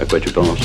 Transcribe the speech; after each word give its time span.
À 0.00 0.06
quoi 0.06 0.18
tu 0.18 0.30
penses 0.30 0.58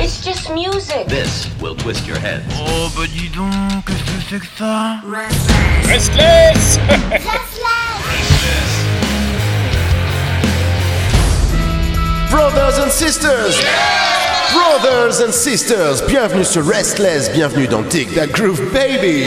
It's 0.00 0.24
just 0.24 0.48
music. 0.50 1.08
This 1.08 1.48
will 1.60 1.74
twist 1.74 2.06
your 2.06 2.16
head. 2.18 2.42
Oh, 2.54 2.88
bah 2.96 3.02
dis 3.12 3.28
donc, 3.30 3.50
qu'est-ce 3.84 4.04
que 4.04 4.22
c'est 4.30 4.38
que 4.38 4.46
ça 4.56 5.00
Restless. 5.10 5.88
Restless. 5.88 6.78
Restless. 7.10 7.42
Brothers 12.30 12.78
and 12.78 12.90
sisters. 12.90 13.60
Brothers 14.52 15.20
and 15.20 15.32
sisters, 15.32 16.02
bienvenue 16.06 16.44
sur 16.44 16.64
Restless, 16.64 17.30
bienvenue 17.32 17.66
dans 17.66 17.82
Take 17.82 18.14
That 18.14 18.28
Groove 18.28 18.60
Baby. 18.72 19.26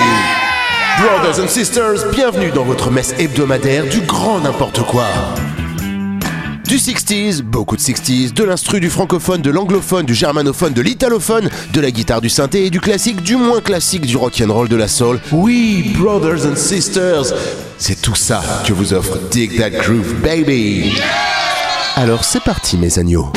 Brothers 1.01 1.39
and 1.39 1.49
sisters, 1.49 2.05
bienvenue 2.11 2.51
dans 2.51 2.63
votre 2.63 2.89
messe 2.89 3.13
hebdomadaire 3.19 3.85
du 3.85 3.99
grand 4.01 4.39
n'importe 4.39 4.81
quoi. 4.83 5.07
Du 6.68 6.77
60s, 6.77 7.44
beaucoup 7.44 7.76
de 7.76 7.81
60s, 7.81 8.34
de 8.34 8.44
l'instru, 8.44 8.80
du 8.80 8.89
francophone, 8.89 9.39
de 9.41 9.52
l'anglophone, 9.52 10.03
du 10.03 10.16
germanophone, 10.16 10.73
de 10.73 10.81
l'italophone, 10.81 11.48
de 11.72 11.80
la 11.80 11.91
guitare, 11.91 12.22
du 12.22 12.30
synthé 12.30 12.66
et 12.66 12.70
du 12.72 12.81
classique, 12.81 13.22
du 13.22 13.35
moins 13.35 13.62
classique, 13.62 14.02
du 14.02 14.17
rock'n'roll, 14.17 14.67
de 14.67 14.75
la 14.75 14.88
soul. 14.88 15.20
Oui, 15.31 15.94
brothers 15.95 16.48
and 16.48 16.55
sisters, 16.55 17.25
c'est 17.77 18.02
tout 18.02 18.16
ça 18.16 18.41
que 18.66 18.73
vous 18.73 18.94
offre 18.94 19.20
Dig 19.30 19.58
That 19.59 19.70
Groove 19.70 20.16
Baby. 20.23 20.94
Alors 21.95 22.23
c'est 22.23 22.41
parti 22.41 22.77
mes 22.77 22.97
agneaux. 22.97 23.31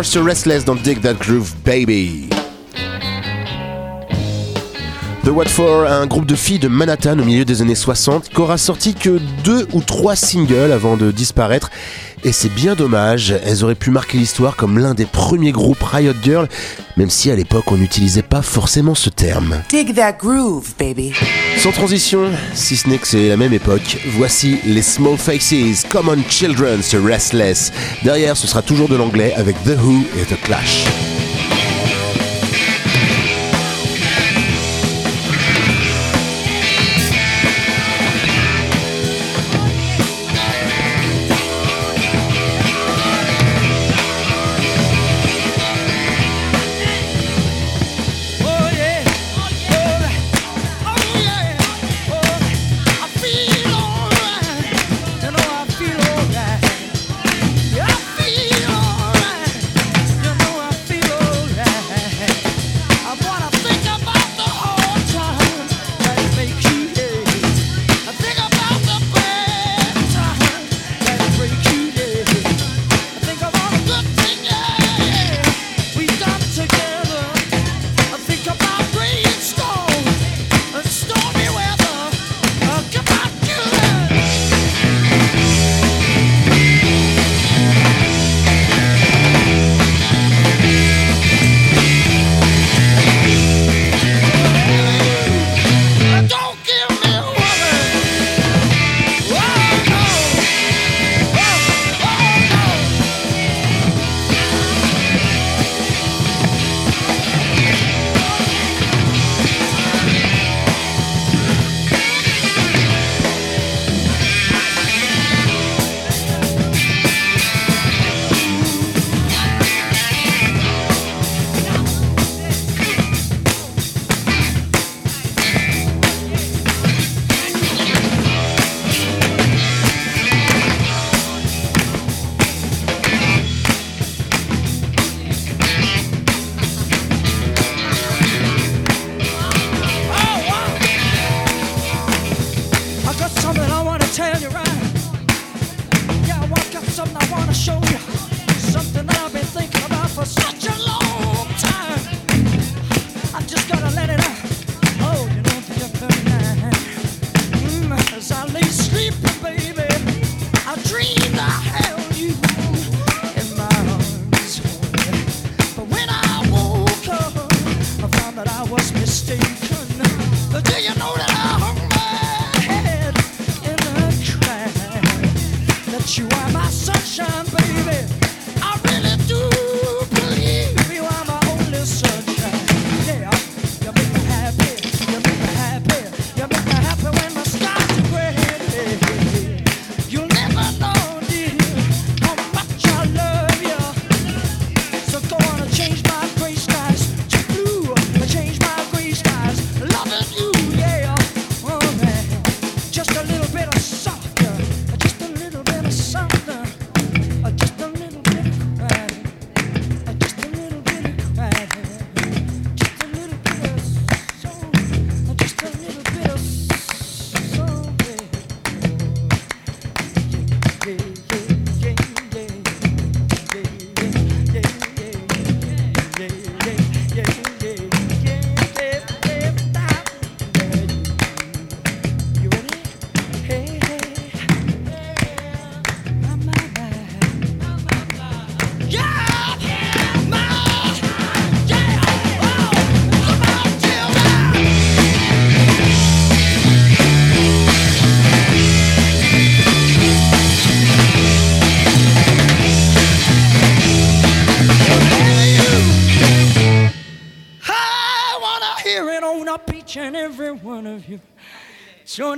Restless, 0.00 0.64
Dig 0.84 1.00
That 1.00 1.14
Groove, 1.14 1.56
Baby. 1.64 2.28
The 5.24 5.28
What 5.28 5.46
For, 5.46 5.88
un 5.88 6.06
groupe 6.06 6.24
de 6.24 6.36
filles 6.36 6.60
de 6.60 6.68
Manhattan 6.68 7.18
au 7.18 7.24
milieu 7.24 7.44
des 7.44 7.62
années 7.62 7.74
60, 7.74 8.28
qu'aura 8.32 8.58
sorti 8.58 8.94
que 8.94 9.18
deux 9.42 9.66
ou 9.72 9.80
trois 9.80 10.14
singles 10.14 10.70
avant 10.70 10.96
de 10.96 11.10
disparaître. 11.10 11.70
Et 12.22 12.30
c'est 12.30 12.48
bien 12.48 12.76
dommage, 12.76 13.34
elles 13.44 13.64
auraient 13.64 13.74
pu 13.74 13.90
marquer 13.90 14.18
l'histoire 14.18 14.54
comme 14.54 14.78
l'un 14.78 14.94
des 14.94 15.04
premiers 15.04 15.50
groupes 15.50 15.82
Riot 15.82 16.14
Girl, 16.22 16.48
même 16.96 17.10
si 17.10 17.32
à 17.32 17.34
l'époque 17.34 17.72
on 17.72 17.76
n'utilisait 17.76 18.22
pas 18.22 18.42
forcément 18.42 18.94
ce 18.94 19.10
terme. 19.10 19.62
That 19.96 20.12
groove, 20.12 20.74
baby. 20.78 21.12
Sans 21.58 21.72
transition, 21.72 22.30
si 22.54 22.76
ce 22.76 22.88
n'est 22.88 22.98
que 22.98 23.08
c'est 23.08 23.28
la 23.28 23.36
même 23.36 23.52
époque, 23.52 23.98
voici 24.12 24.58
les 24.64 24.80
Small 24.80 25.18
Faces, 25.18 25.84
Common 25.90 26.22
Children, 26.28 26.80
The 26.80 26.98
Restless. 27.04 27.72
Derrière, 28.04 28.36
ce 28.36 28.46
sera 28.46 28.62
toujours 28.62 28.88
de 28.88 28.94
l'anglais 28.94 29.34
avec 29.34 29.56
The 29.64 29.76
Who 29.76 30.04
et 30.16 30.24
The 30.24 30.40
Clash. 30.40 30.84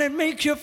when 0.00 0.12
it 0.12 0.16
makes 0.16 0.46
you 0.46 0.56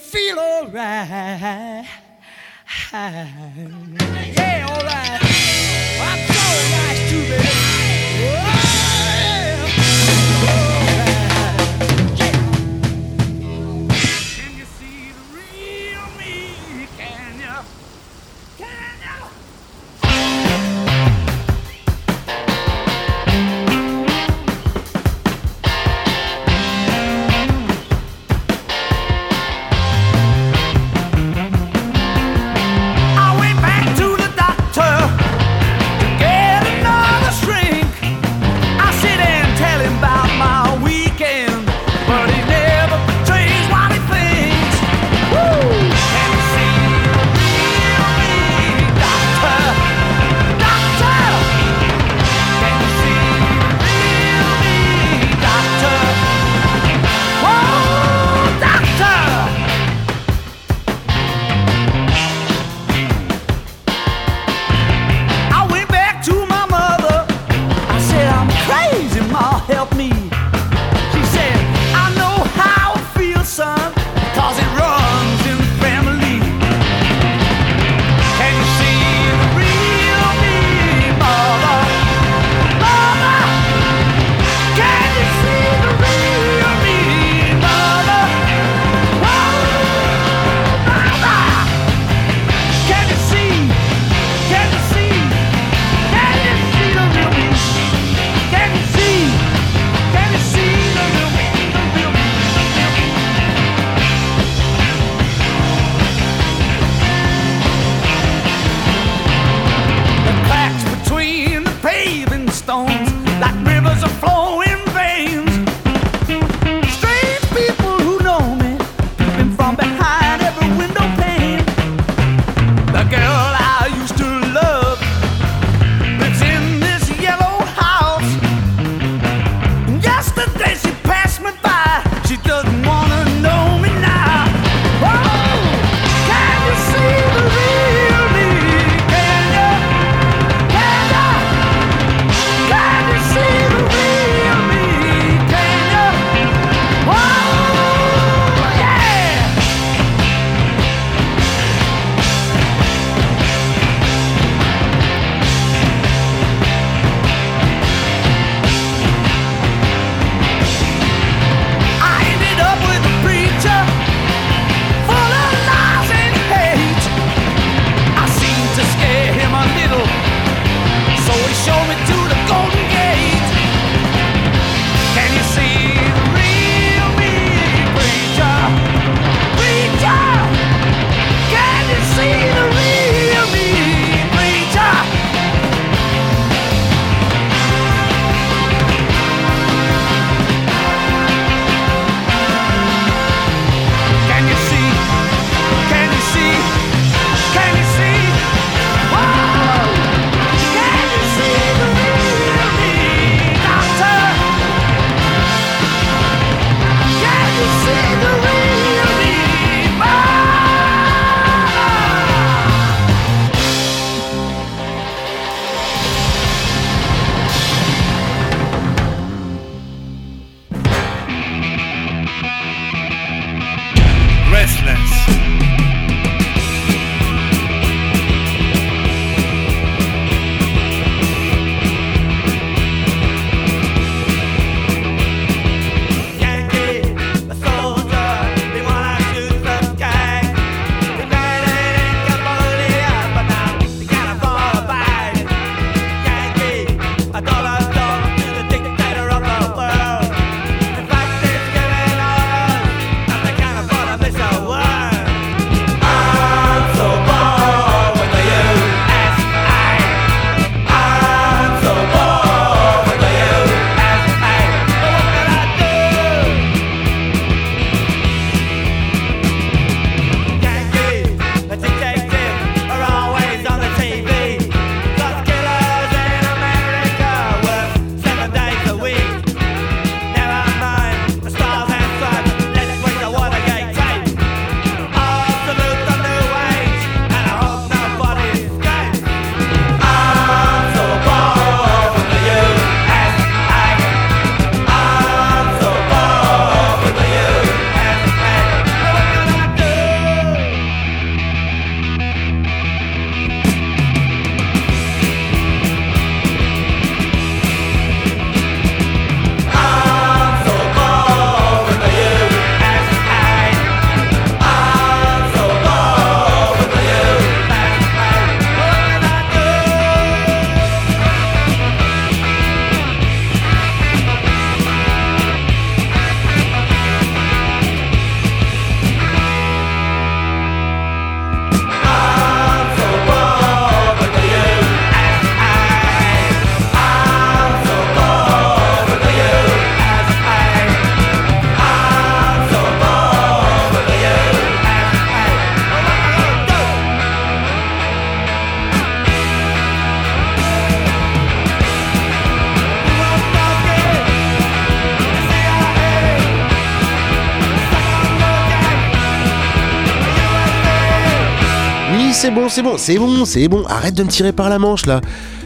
c'est 362.58 362.64
bon, 362.64 362.70
c'est 362.70 362.82
bon, 362.82 362.98
c'est 362.98 363.18
bon, 363.18 363.46
c'est 363.46 363.68
bon. 363.68 363.84
Arrête 363.88 364.16
de 364.16 364.24
me 364.24 364.30
tirer 364.30 364.52
par 364.52 364.70
la 364.70 364.80
manche 364.80 365.06
là. 365.06 365.22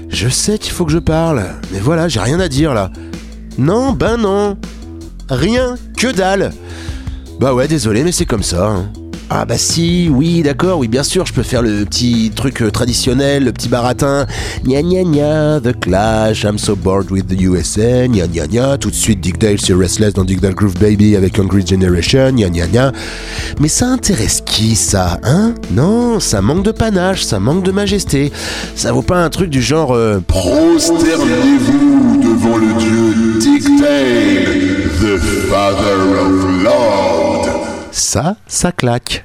Je 0.10 0.28
sais 0.28 0.58
qu'il 0.58 0.74
faut 0.74 0.86
que 0.86 0.92
je 0.92 0.98
parle, 0.98 1.44
mais 1.72 1.80
voilà, 1.80 2.08
j'ai 2.10 2.20
rien 2.20 2.40
à 2.40 2.50
dire 2.50 2.74
là. 2.74 2.92
Non, 3.58 3.94
ben 3.94 4.18
non. 4.18 4.58
Rien, 5.30 5.76
que 5.98 6.12
dalle. 6.12 6.52
Bah 7.40 7.54
ouais, 7.54 7.68
désolé, 7.68 8.04
mais 8.04 8.12
c'est 8.12 8.26
comme 8.26 8.44
ça. 8.44 8.68
hein. 8.68 8.92
Ah 9.34 9.46
bah 9.46 9.58
si, 9.58 10.10
oui, 10.14 10.42
d'accord, 10.42 10.78
oui, 10.80 10.90
bien 10.90 11.04
sûr, 11.04 11.26
je 11.26 11.32
peux 11.32 11.42
faire 11.42 11.62
le 11.62 11.86
petit 11.86 12.34
truc 12.36 12.62
euh, 12.62 12.70
traditionnel, 12.70 13.46
le 13.46 13.54
petit 13.54 13.70
baratin. 13.70 14.28
Gna 14.66 14.82
gna 14.82 15.04
gna, 15.06 15.62
The 15.62 15.80
Clash, 15.80 16.44
I'm 16.44 16.58
so 16.58 16.76
bored 16.76 17.10
with 17.12 17.28
the 17.30 17.40
USA, 17.42 18.10
gna 18.10 18.28
gna 18.28 18.48
gna, 18.48 18.78
tout 18.78 18.90
de 18.90 18.96
suite 18.96 19.22
Dick 19.22 19.38
Dale 19.38 19.58
sur 19.58 19.80
Restless 19.80 20.12
dans 20.16 20.26
Dick 20.26 20.42
Dale 20.42 20.54
Groove 20.54 20.78
Baby 20.78 21.16
avec 21.16 21.40
Hungry 21.40 21.66
Generation, 21.66 22.32
gna 22.34 22.50
gna 22.50 22.68
gna. 22.68 22.92
Mais 23.62 23.70
ça 23.70 23.88
intéresse 23.88 24.42
qui 24.46 24.76
ça, 24.76 25.18
hein? 25.24 25.54
Non, 25.72 26.20
ça 26.20 26.42
manque 26.42 26.64
de 26.64 26.72
panache, 26.72 27.24
ça 27.24 27.40
manque 27.40 27.64
de 27.64 27.72
majesté. 27.72 28.34
Ça 28.76 28.92
vaut 28.92 29.02
pas 29.02 29.24
un 29.24 29.30
truc 29.30 29.50
du 29.50 29.62
genre... 29.62 29.94
euh, 29.94 30.20
Prosternez-vous 30.28 32.18
devant 32.22 32.58
le 32.58 32.74
dieu 32.78 33.40
Dictale, 33.40 34.90
the 35.00 35.18
father 35.50 36.20
of 36.20 36.64
Lord. 36.66 37.31
Ça, 37.92 38.36
ça 38.48 38.72
claque. 38.72 39.24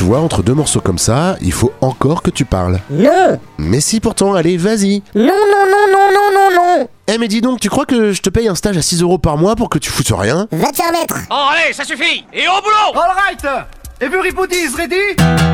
tu 0.00 0.06
vois, 0.06 0.20
entre 0.20 0.42
deux 0.42 0.54
morceaux 0.54 0.80
comme 0.80 0.96
ça, 0.96 1.36
il 1.42 1.52
faut 1.52 1.74
encore 1.82 2.22
que 2.22 2.30
tu 2.30 2.46
parles. 2.46 2.78
Non. 2.88 3.38
Mais 3.58 3.80
si 3.80 4.00
pourtant, 4.00 4.32
allez, 4.32 4.56
vas-y. 4.56 5.02
Non, 5.14 5.26
non, 5.26 5.66
non, 5.70 5.92
non, 5.92 6.10
non, 6.10 6.32
non, 6.32 6.56
non 6.56 6.88
Eh 7.06 7.18
mais 7.18 7.28
dis 7.28 7.42
donc, 7.42 7.60
tu 7.60 7.68
crois 7.68 7.84
que 7.84 8.14
je 8.14 8.22
te 8.22 8.30
paye 8.30 8.48
un 8.48 8.54
stage 8.54 8.78
à 8.78 8.82
6 8.82 9.02
euros 9.02 9.18
par 9.18 9.36
mois 9.36 9.56
pour 9.56 9.68
que 9.68 9.76
tu 9.76 9.90
foutes 9.90 10.10
rien? 10.10 10.48
Va 10.52 10.70
te 10.70 10.76
faire 10.76 10.90
mettre. 10.90 11.16
Oh 11.30 11.48
allez, 11.52 11.74
ça 11.74 11.84
suffit. 11.84 12.24
Et 12.32 12.48
au 12.48 12.62
boulot. 12.62 12.98
Alright 12.98 13.46
Everybody's 14.00 14.74
ready? 14.74 15.49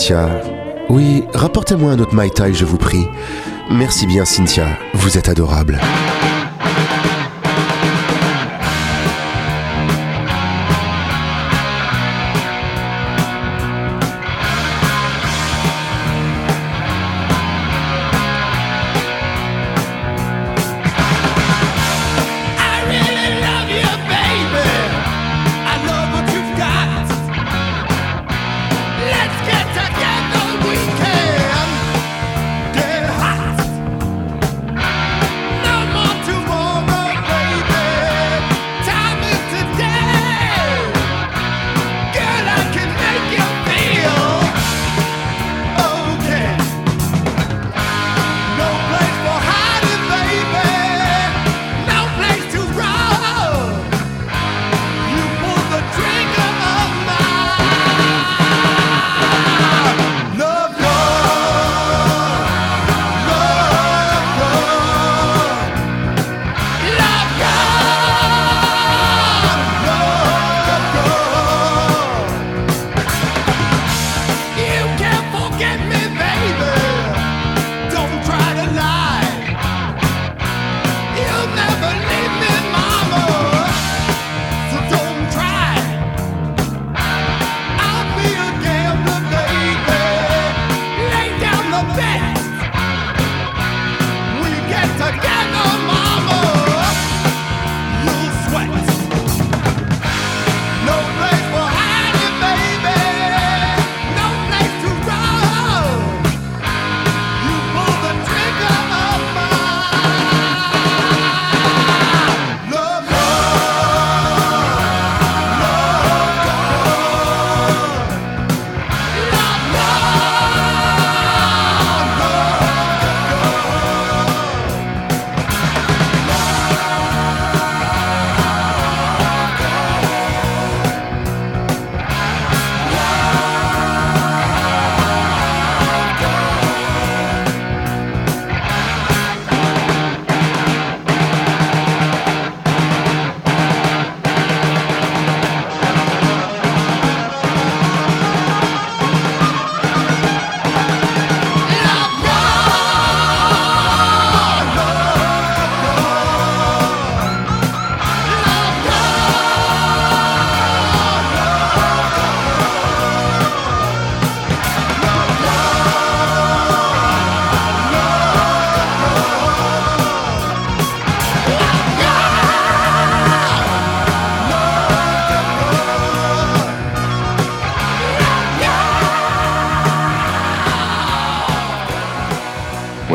Cynthia. 0.00 0.40
Oui, 0.88 1.24
rapportez-moi 1.34 1.92
un 1.92 1.98
autre 1.98 2.14
Mai 2.14 2.30
Tai, 2.30 2.54
je 2.54 2.64
vous 2.64 2.78
prie. 2.78 3.06
Merci 3.70 4.06
bien, 4.06 4.24
Cynthia. 4.24 4.78
Vous 4.94 5.18
êtes 5.18 5.28
adorable. 5.28 5.78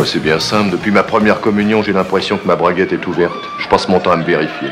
c'est 0.05 0.19
bien 0.19 0.39
simple. 0.39 0.71
Depuis 0.71 0.91
ma 0.91 1.03
première 1.03 1.41
communion, 1.41 1.81
j'ai 1.81 1.93
l'impression 1.93 2.37
que 2.37 2.45
ma 2.45 2.55
braguette 2.55 2.93
est 2.93 3.07
ouverte. 3.07 3.33
Je 3.59 3.67
passe 3.67 3.87
mon 3.87 3.99
temps 3.99 4.11
à 4.11 4.17
me 4.17 4.23
vérifier. 4.23 4.69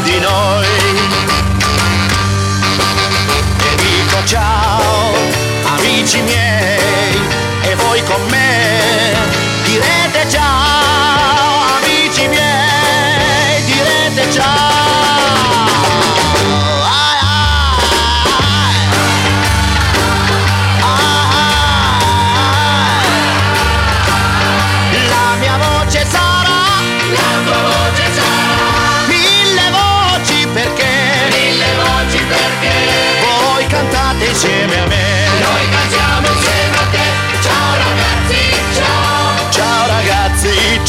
Di 0.00 0.18
noi. 0.18 0.66
E 3.58 3.74
dico 3.76 4.24
ciao, 4.24 5.14
amici 5.76 6.20
miei, 6.20 7.18
e 7.62 7.74
voi 7.76 8.02
con 8.04 8.20
me 8.28 9.14
direte 9.64 10.28
ciao, 10.28 10.65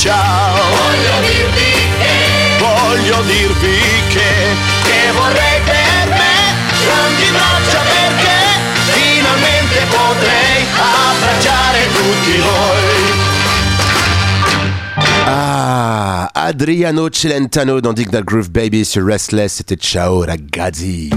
ciao, 0.07 0.55
voglio 0.71 1.27
dirvi 1.27 1.71
che, 1.99 2.15
voglio 2.59 3.21
dirvi 3.23 3.79
che, 4.07 4.55
che 4.83 5.11
vorrei 5.11 5.59
per 5.65 6.07
me, 6.07 6.35
grandi 6.85 7.27
braccia 7.31 7.81
perché, 7.81 8.37
finalmente 8.93 9.85
potrei 9.89 10.65
abbracciare 10.77 11.87
tutti 11.91 12.37
voi. 12.39 13.25
Ah, 15.29 16.29
Adriano 16.33 17.09
Celentano 17.09 17.81
dans 17.81 17.93
Dig 17.93 18.09
That 18.09 18.23
Groove 18.23 18.49
Baby 18.49 18.85
sur 18.85 19.03
Restless, 19.03 19.55
c'était 19.57 19.75
Ciao 19.77 20.23
ragazzi. 20.23 21.09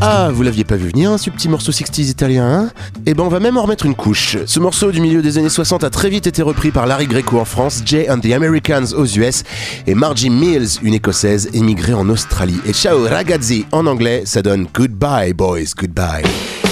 Ah, 0.00 0.30
vous 0.32 0.44
l'aviez 0.44 0.62
pas 0.62 0.76
vu 0.76 0.88
venir, 0.88 1.10
hein, 1.10 1.18
ce 1.18 1.28
petit 1.28 1.48
morceau 1.48 1.72
60s 1.72 2.08
italien 2.08 2.46
hein? 2.46 2.70
Eh 3.04 3.14
ben, 3.14 3.24
on 3.24 3.28
va 3.28 3.40
même 3.40 3.56
en 3.56 3.62
remettre 3.62 3.84
une 3.84 3.96
couche. 3.96 4.36
Ce 4.46 4.60
morceau 4.60 4.92
du 4.92 5.00
milieu 5.00 5.22
des 5.22 5.38
années 5.38 5.48
60 5.48 5.82
a 5.82 5.90
très 5.90 6.08
vite 6.08 6.28
été 6.28 6.40
repris 6.40 6.70
par 6.70 6.86
Larry 6.86 7.08
Greco 7.08 7.40
en 7.40 7.44
France, 7.44 7.82
Jay 7.84 8.08
and 8.08 8.20
the 8.20 8.32
Americans 8.32 8.94
aux 8.96 9.06
US 9.06 9.42
et 9.88 9.94
Margie 9.96 10.30
Mills, 10.30 10.68
une 10.82 10.94
écossaise 10.94 11.50
émigrée 11.52 11.94
en 11.94 12.08
Australie. 12.08 12.60
Et 12.64 12.72
Ciao 12.72 13.04
ragazzi 13.08 13.66
en 13.72 13.86
anglais, 13.86 14.22
ça 14.24 14.40
donne 14.40 14.68
Goodbye 14.72 15.32
boys, 15.32 15.74
goodbye. 15.76 16.22
Goodbye, 16.22 16.67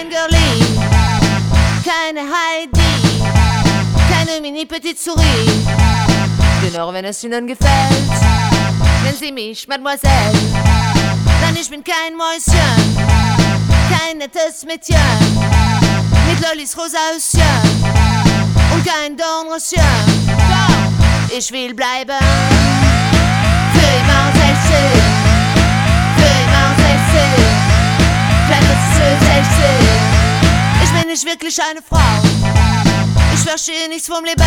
kein 0.00 0.08
Girlie, 0.08 0.64
keine 1.84 2.20
Heidi, 2.20 3.22
keine 4.08 4.40
Mini-Petite 4.40 4.98
Souris. 4.98 5.52
Genau, 6.62 6.92
wenn 6.92 7.04
es 7.04 7.22
Ihnen 7.22 7.46
gefällt, 7.46 7.70
nennen 9.02 9.18
Sie 9.18 9.32
mich 9.32 9.68
Mademoiselle. 9.68 10.32
Nein, 11.42 11.56
ich 11.60 11.68
bin 11.68 11.84
kein 11.84 12.16
Mäuschen, 12.16 12.96
kein 13.90 14.18
nettes 14.18 14.64
Mädchen, 14.64 14.96
mit 16.28 16.40
Lollis 16.48 16.76
rosa 16.78 16.98
Höschen 17.12 17.42
und 18.72 18.86
kein 18.86 19.16
Dornröschen. 19.16 19.82
Ich 21.36 21.52
will 21.52 21.74
bleiben 21.74 22.59
ich 31.12 31.24
wirklich 31.24 31.58
eine 31.62 31.80
Frau. 31.82 31.98
Ich 33.34 33.40
verstehe 33.40 33.88
nichts 33.88 34.06
vom 34.06 34.24
Leben. 34.24 34.44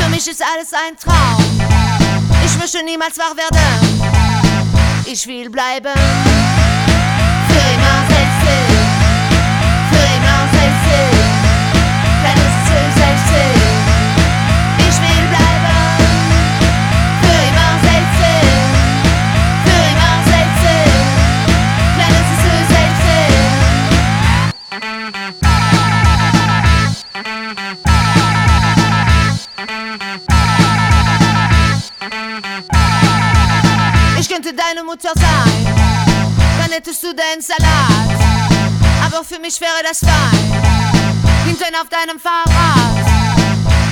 Für 0.00 0.08
mich 0.08 0.26
ist 0.26 0.42
alles 0.42 0.72
ein 0.72 0.96
Traum. 0.96 1.44
Ich 2.44 2.56
möchte 2.58 2.82
niemals 2.82 3.18
wach 3.18 3.36
werden. 3.36 5.04
Ich 5.04 5.26
will 5.26 5.48
bleiben. 5.48 6.37
Mutter 34.88 35.12
sein, 35.16 35.66
dann 36.58 36.70
hättest 36.70 37.02
du 37.02 37.14
deinen 37.14 37.42
Salat. 37.42 38.18
Aber 39.04 39.22
für 39.22 39.38
mich 39.38 39.60
wäre 39.60 39.82
das 39.86 39.98
fein, 39.98 40.62
hinten 41.44 41.74
auf 41.74 41.90
deinem 41.90 42.18
Fahrrad. 42.18 43.06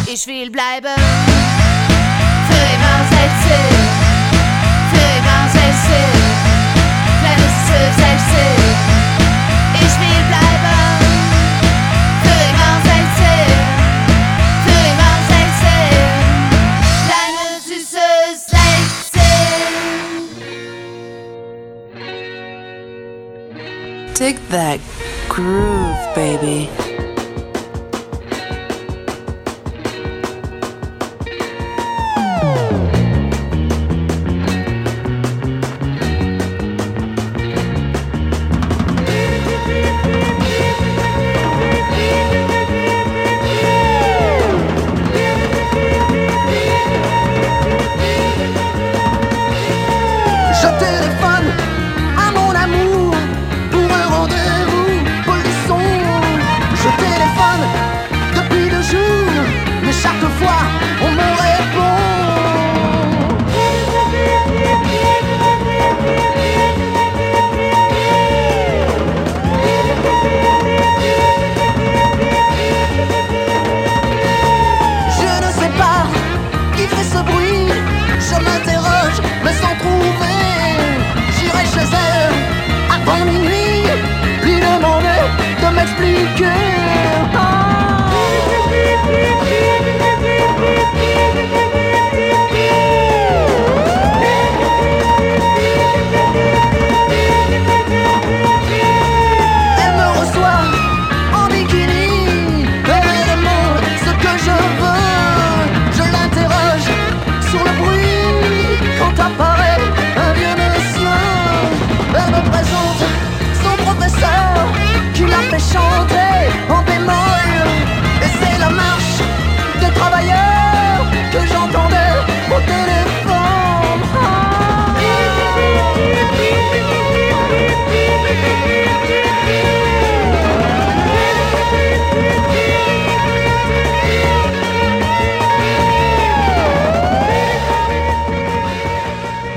Ich 0.06 0.26
will 0.26 0.50
bleiben. 0.50 0.94
Für 2.48 2.64
immer 2.74 2.96
16, 3.10 3.65
Dig 24.18 24.38
that 24.48 24.80
groove, 25.28 26.14
baby. 26.14 26.70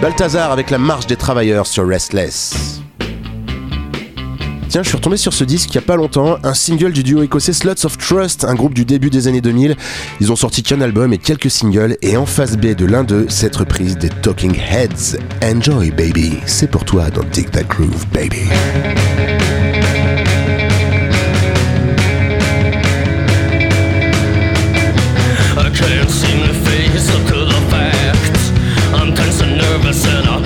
Balthazar 0.01 0.53
avec 0.53 0.69
la 0.69 0.77
marche 0.77 1.07
des 1.07 1.17
travailleurs 1.17 1.67
sur 1.67 1.85
Restless. 1.85 2.79
Tiens, 4.69 4.81
je 4.81 4.87
suis 4.87 4.95
retombé 4.95 5.17
sur 5.17 5.33
ce 5.33 5.43
disque 5.43 5.71
il 5.71 5.75
y 5.75 5.77
a 5.79 5.81
pas 5.81 5.97
longtemps, 5.97 6.37
un 6.43 6.53
single 6.53 6.93
du 6.93 7.03
duo 7.03 7.21
écossais 7.21 7.51
Sluts 7.51 7.85
of 7.85 7.97
Trust, 7.97 8.45
un 8.45 8.55
groupe 8.55 8.73
du 8.73 8.85
début 8.85 9.09
des 9.09 9.27
années 9.27 9.41
2000. 9.41 9.75
Ils 10.21 10.31
ont 10.31 10.37
sorti 10.37 10.63
qu'un 10.63 10.79
album 10.79 11.11
et 11.11 11.17
quelques 11.17 11.49
singles, 11.51 11.97
et 12.01 12.15
en 12.15 12.25
face 12.25 12.55
B 12.55 12.75
de 12.75 12.85
l'un 12.85 13.03
d'eux, 13.03 13.25
cette 13.27 13.57
reprise 13.57 13.97
des 13.97 14.09
Talking 14.09 14.55
Heads. 14.55 15.17
Enjoy, 15.43 15.91
baby. 15.91 16.37
C'est 16.45 16.69
pour 16.69 16.85
toi 16.85 17.09
dans 17.09 17.23
Dig 17.23 17.49
That 17.51 17.63
Groove, 17.63 18.05
baby. 18.13 18.43
innocent 29.89 30.38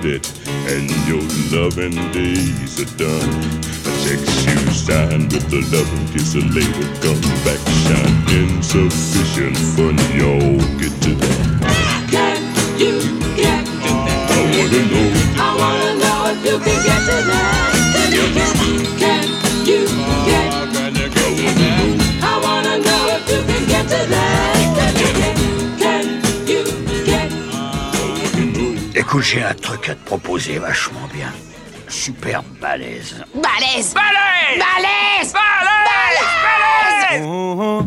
credit 0.00 0.30
and 0.70 0.90
your 1.08 1.22
loving 1.50 1.96
days 2.12 2.78
are 2.80 2.96
done, 2.96 3.30
a 3.84 3.92
checks 4.02 4.46
you 4.46 4.58
sign 4.70 5.22
with 5.28 5.46
the 5.50 5.60
loving 5.74 6.06
kiss 6.12 6.34
a 6.34 6.42
later 6.54 6.88
come 7.02 7.20
back 7.42 7.58
shine 7.82 8.16
insufficient 8.38 9.56
fun. 9.74 9.98
Y'all 10.14 10.58
get 10.78 10.94
to 11.02 11.14
that. 11.14 12.06
Can 12.10 12.38
you 12.78 13.00
get? 13.34 13.64
to 13.66 13.90
that? 14.06 14.30
I 14.30 14.42
wanna 14.54 14.82
know. 14.90 15.08
I 15.36 15.48
wanna 15.58 15.90
know 15.98 16.18
if 16.30 16.38
you 16.46 16.56
can 16.58 16.78
get 16.86 17.00
to 17.08 17.16
that. 17.28 17.68
Can 17.94 18.08
you 18.12 18.26
get? 18.34 18.54
Can 19.00 19.07
Écoute, 29.10 29.24
j'ai 29.24 29.42
un 29.42 29.54
truc 29.54 29.88
à 29.88 29.94
te 29.94 30.04
proposer 30.04 30.58
vachement 30.58 31.08
bien. 31.10 31.32
Super 31.88 32.42
balèze. 32.60 33.24
Balèze 33.34 33.94
Balèze 33.94 34.58
Balèze 34.60 35.32
Balèze 35.32 37.24
Uh-huh. 37.24 37.86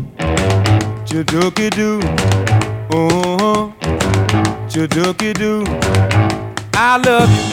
Chudookie 1.05 1.69
doo. 1.69 1.99
Uh-huh. 2.91 3.71
Chudookie 4.67 5.33
doo. 5.33 5.63
I 6.73 6.97
love 7.05 7.29
you. 7.29 7.45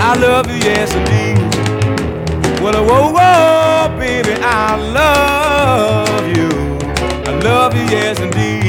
I 0.00 0.16
love 0.18 0.50
you, 0.50 0.58
yes 0.68 0.92
indeed. 0.92 1.38
Well, 2.60 2.84
whoa, 2.84 3.12
whoa, 3.12 3.96
baby, 3.96 4.34
I 4.42 4.74
love 4.92 6.36
you. 6.36 6.48
I 7.26 7.30
love 7.44 7.76
you, 7.76 7.84
yes 7.96 8.18
indeed. 8.18 8.67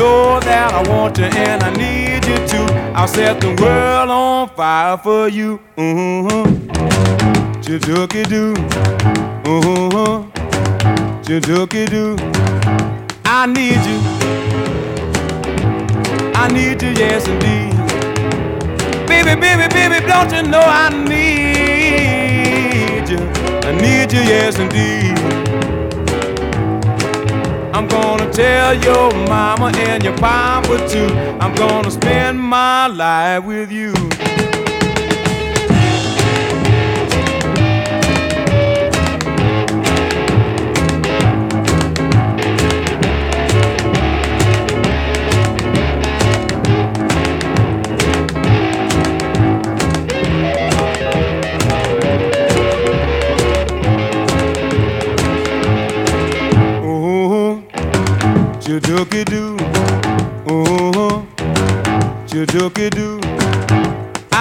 Know 0.00 0.40
that 0.40 0.72
I 0.72 0.80
want 0.90 1.18
you 1.18 1.24
and 1.24 1.62
I 1.62 1.70
need 1.76 2.24
you 2.24 2.38
too. 2.48 2.66
I'll 2.94 3.06
set 3.06 3.38
the 3.40 3.48
world 3.60 4.08
on 4.08 4.48
fire 4.56 4.96
for 4.96 5.28
you. 5.28 5.60
Mm-hmm. 5.76 6.70
Chidookie 7.60 8.26
doo. 8.32 8.54
Uh-huh. 9.44 10.24
Chidookie 11.24 11.86
doo. 11.94 12.16
I 13.26 13.46
need 13.46 13.80
you. 13.90 13.98
I 16.42 16.48
need 16.48 16.80
you, 16.82 16.92
yes 17.02 17.28
indeed. 17.28 17.76
Baby, 19.06 19.34
baby, 19.38 19.66
baby, 19.68 19.98
don't 20.06 20.32
you 20.32 20.42
know 20.42 20.64
I 20.64 20.88
need 21.12 23.06
you? 23.12 23.20
I 23.68 23.70
need 23.84 24.12
you, 24.14 24.22
yes 24.32 24.58
indeed. 24.58 25.49
I'm 27.80 27.88
gonna 27.88 28.30
tell 28.30 28.74
your 28.74 29.10
mama 29.26 29.72
and 29.74 30.04
your 30.04 30.14
papa 30.18 30.86
too. 30.86 31.06
I'm 31.40 31.54
gonna 31.54 31.90
spend 31.90 32.38
my 32.38 32.88
life 32.88 33.42
with 33.42 33.72
you. 33.72 34.09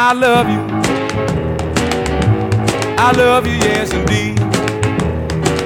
I 0.09 0.13
love 0.13 0.49
you. 0.49 0.59
I 2.97 3.11
love 3.11 3.45
you, 3.45 3.53
yes 3.53 3.93
indeed. 3.93 4.37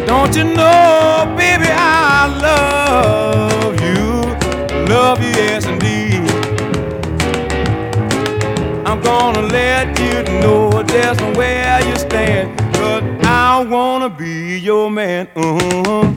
Don't 0.06 0.36
you 0.36 0.44
know, 0.44 1.34
baby, 1.38 1.70
I 1.72 2.28
love 2.44 3.80
you. 3.80 4.84
Love 4.94 5.22
you, 5.24 5.30
yes 5.30 5.66
indeed. 5.66 6.30
I'm 8.86 9.00
gonna 9.00 9.44
let 9.44 9.98
you 9.98 10.24
know 10.41 10.84
just 10.88 11.22
where 11.38 11.80
you 11.88 11.96
stand. 11.96 12.58
But 12.74 13.02
I 13.26 13.64
wanna 13.64 14.10
be 14.10 14.58
your 14.58 14.91
man. 14.91 15.30
Uh-huh. 15.38 16.14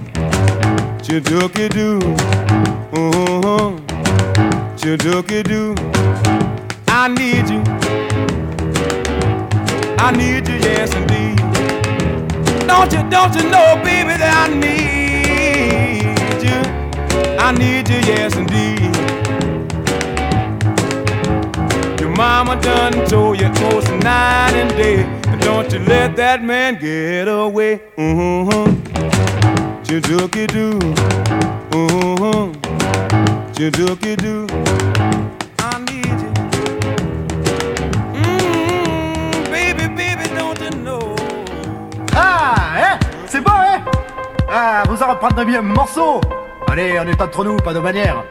Chidookie 0.99 1.69
doo. 1.69 2.01
Uh-huh. 2.93 3.71
Chidookie 4.75 5.45
doo. 5.45 5.77
I 6.89 7.07
need 7.07 7.49
you. 7.49 7.86
I 9.99 10.13
need 10.13 10.49
you, 10.49 10.57
yes 10.57 10.95
indeed. 10.95 11.39
Don't 12.67 12.93
you, 12.93 13.03
don't 13.11 13.35
you 13.35 13.43
know, 13.51 13.77
baby, 13.83 14.17
that 14.19 14.49
I 14.49 14.55
need 14.55 16.43
you? 16.43 16.59
I 17.39 17.53
need 17.53 17.89
you, 17.89 17.99
yes 18.07 18.37
indeed. 18.37 18.95
Your 22.01 22.11
mama 22.11 22.61
done 22.61 23.07
told 23.07 23.41
you 23.41 23.49
most 23.49 23.91
night 24.05 24.55
and 24.55 24.71
day. 24.71 25.05
And 25.29 25.41
don't 25.41 25.73
you 25.73 25.79
let 25.81 26.17
that 26.17 26.43
man 26.43 26.79
get 26.79 27.29
away. 27.29 27.81
Mm-hmm. 27.97 28.83
Chidookie 29.83 30.47
doo. 30.47 30.79
Mm-hmm. 31.71 32.53
Chidookie-doo. 33.57 34.47
I 34.51 35.46
Ah, 44.59 44.85
vous 44.89 45.03
en 45.03 45.11
reprendrez 45.11 45.45
bien 45.45 45.59
un 45.59 45.63
morceau 45.63 46.19
Allez, 46.67 46.99
on 46.99 47.07
est 47.07 47.21
entre 47.21 47.45
nous, 47.45 47.57
pas 47.57 47.75
de 47.75 47.79
manière. 47.79 48.25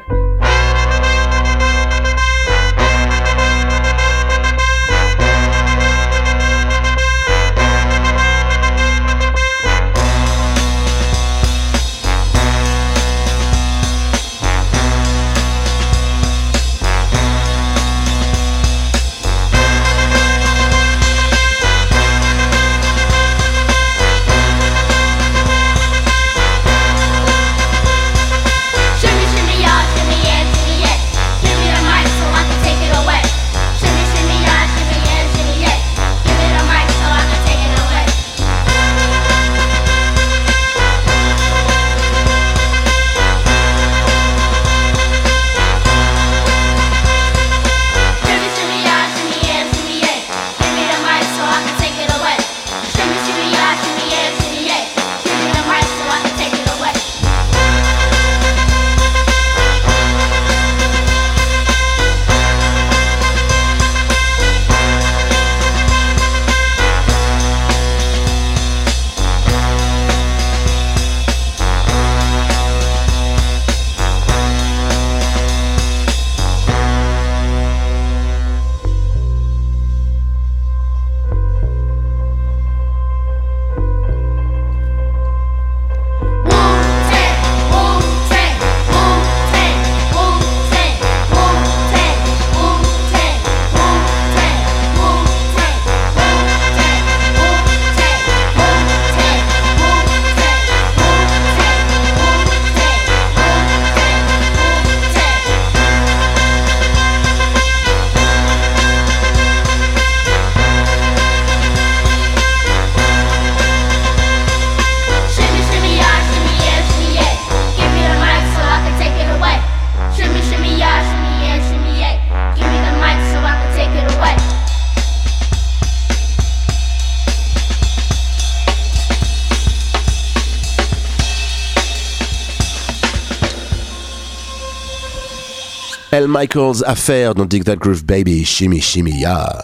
Michaels 136.28 136.84
Affair 136.86 137.36
dans 137.36 137.46
Dig 137.46 137.64
That 137.64 137.76
Groove 137.78 138.06
Baby, 138.06 138.46
Shimmy 138.46 138.82
Shimmy 138.82 139.20
Ya. 139.20 139.62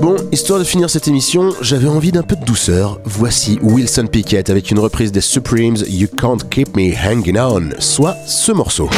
Bon, 0.00 0.16
histoire 0.32 0.58
de 0.58 0.64
finir 0.64 0.88
cette 0.88 1.08
émission, 1.08 1.50
j'avais 1.60 1.88
envie 1.88 2.12
d'un 2.12 2.22
peu 2.22 2.36
de 2.36 2.44
douceur. 2.44 3.00
Voici 3.04 3.58
Wilson 3.62 4.06
Pickett 4.06 4.50
avec 4.50 4.70
une 4.70 4.78
reprise 4.78 5.12
des 5.12 5.20
Supremes 5.20 5.76
You 5.88 6.08
Can't 6.08 6.38
Keep 6.50 6.76
Me 6.76 6.92
Hanging 6.94 7.38
On, 7.38 7.70
soit 7.80 8.16
ce 8.26 8.52
morceau. 8.52 8.88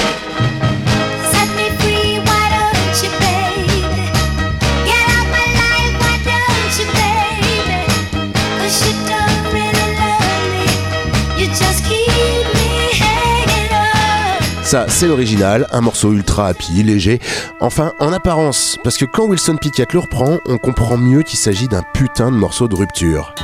Ça, 14.70 14.86
c'est 14.88 15.08
l'original, 15.08 15.66
un 15.72 15.80
morceau 15.80 16.12
ultra 16.12 16.46
happy, 16.46 16.84
léger, 16.84 17.18
enfin 17.58 17.92
en 17.98 18.12
apparence, 18.12 18.78
parce 18.84 18.98
que 18.98 19.04
quand 19.04 19.24
Wilson 19.24 19.56
Pickett 19.56 19.92
le 19.92 19.98
reprend, 19.98 20.38
on 20.46 20.58
comprend 20.58 20.96
mieux 20.96 21.24
qu'il 21.24 21.40
s'agit 21.40 21.66
d'un 21.66 21.82
putain 21.92 22.30
de 22.30 22.36
morceau 22.36 22.68
de 22.68 22.76
rupture. 22.76 23.34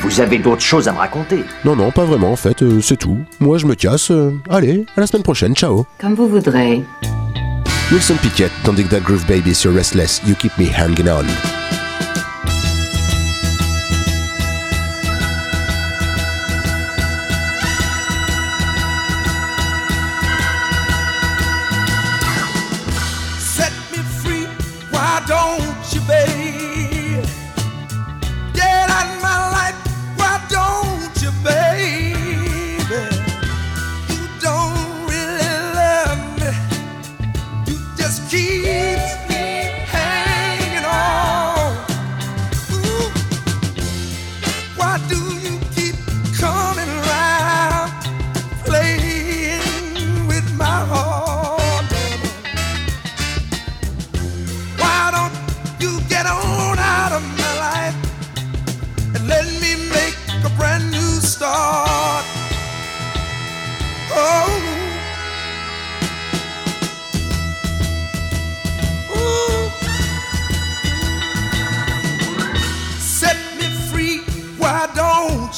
Vous 0.00 0.20
avez 0.20 0.38
d'autres 0.38 0.62
choses 0.62 0.86
à 0.86 0.92
me 0.92 0.98
raconter. 0.98 1.42
Non, 1.64 1.74
non, 1.74 1.90
pas 1.90 2.04
vraiment 2.04 2.30
en 2.30 2.36
fait, 2.36 2.62
euh, 2.62 2.80
c'est 2.80 2.96
tout. 2.96 3.18
Moi 3.40 3.58
je 3.58 3.66
me 3.66 3.74
casse, 3.74 4.12
euh, 4.12 4.30
allez, 4.48 4.86
à 4.96 5.00
la 5.00 5.08
semaine 5.08 5.24
prochaine, 5.24 5.56
ciao 5.56 5.84
Comme 6.00 6.14
vous 6.14 6.28
voudrez. 6.28 6.80
Wilson 7.90 8.14
Pickett 8.22 8.52
dans 8.64 8.72
Dig 8.72 8.88
That 8.88 9.00
Groove 9.00 9.26
Baby 9.26 9.52
sur 9.52 9.74
Restless, 9.74 10.22
You 10.28 10.36
Keep 10.36 10.56
Me 10.58 10.66
Hanging 10.66 11.08
On. 11.08 11.63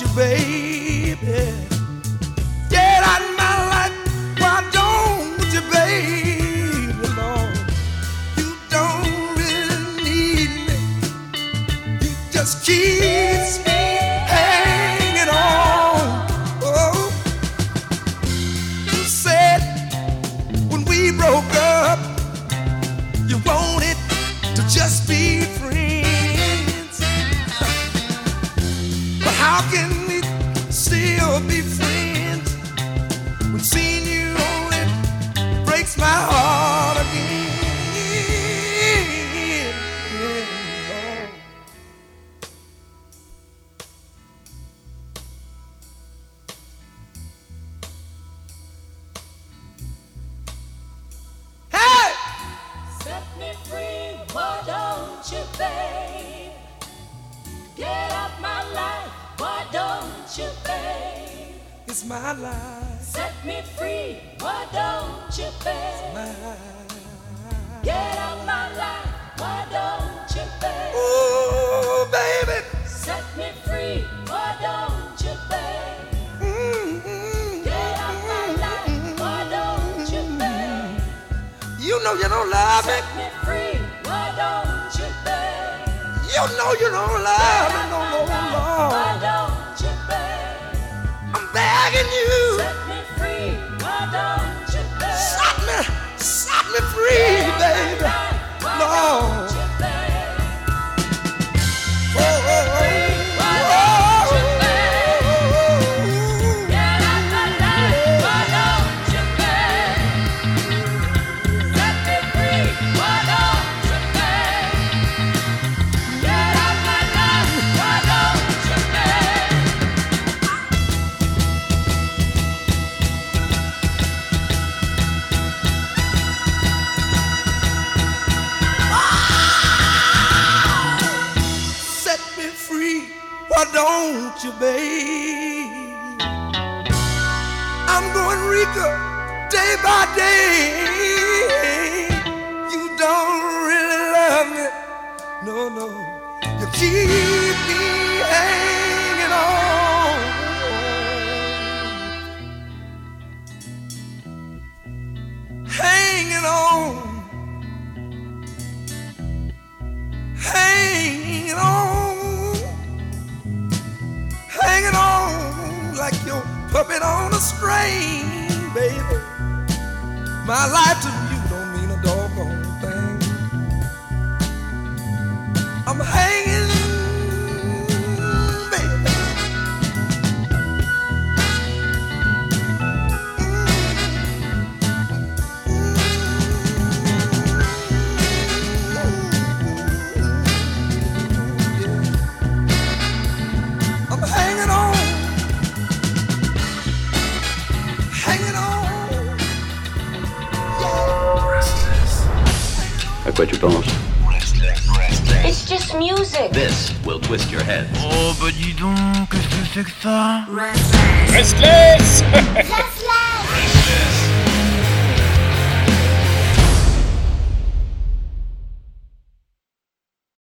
You, 0.00 0.08
baby? 0.08 1.16
Get 2.68 3.02
out 3.02 3.22
of 3.22 3.36
my 3.38 3.54
life, 3.72 3.94
why 4.38 4.68
don't 4.72 5.52
you, 5.54 5.60
baby? 5.72 6.25